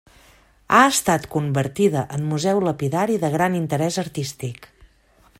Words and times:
Ha 0.75 0.79
estat 0.93 1.27
convertida 1.35 2.01
en 2.17 2.25
museu 2.31 2.61
lapidari 2.67 3.19
de 3.25 3.31
gran 3.35 3.59
interès 3.61 3.99
artístic. 4.05 4.69